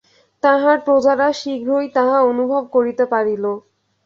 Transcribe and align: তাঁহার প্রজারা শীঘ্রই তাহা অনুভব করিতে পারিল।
তাঁহার 0.43 0.77
প্রজারা 0.85 1.27
শীঘ্রই 1.33 1.87
তাহা 1.95 2.17
অনুভব 2.31 2.63
করিতে 2.75 3.03
পারিল। 3.05 3.45